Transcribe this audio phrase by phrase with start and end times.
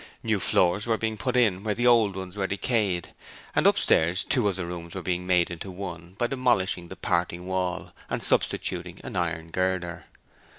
[0.23, 3.13] New floors were being put in where the old ones were decayed,
[3.55, 7.45] and upstairs two of the rooms were being made into one by demolishing the parting
[7.45, 10.05] wall and substituting an iron girder.